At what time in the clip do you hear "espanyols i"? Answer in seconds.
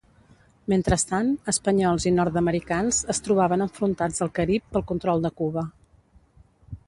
1.51-2.13